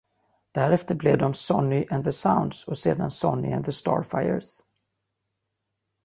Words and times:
Därefter 0.55 0.95
blev 0.95 1.17
de 1.19 1.33
Sonny 1.33 1.87
and 1.91 2.03
The 2.03 2.11
Sounds 2.11 2.63
och 2.67 2.77
sedan 2.77 3.11
Sonny 3.11 3.53
and 3.53 3.65
The 3.65 3.71
Starfires. 3.71 4.59